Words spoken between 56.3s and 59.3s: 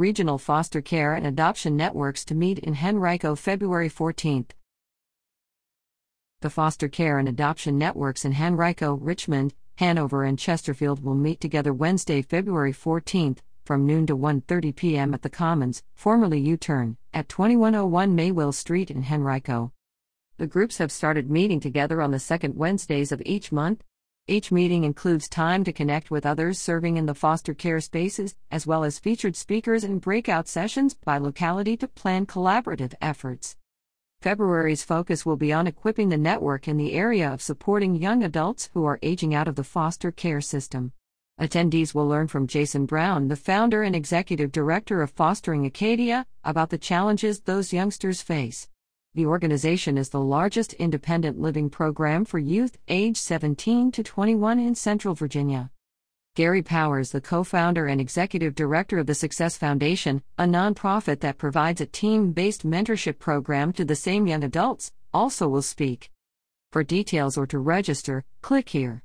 Gary Powers, the co founder and executive director of the